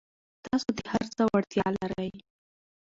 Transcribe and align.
تاسو 0.45 0.67
د 0.77 0.79
هر 0.91 1.03
څه 1.15 1.21
وړتیا 1.31 1.67
لرئ. 1.79 2.11